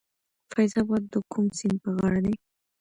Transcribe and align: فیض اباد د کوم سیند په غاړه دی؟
فیض 0.51 0.73
اباد 0.81 1.03
د 1.13 1.15
کوم 1.31 1.45
سیند 1.57 1.77
په 1.83 1.89
غاړه 1.97 2.19
دی؟ 2.25 2.35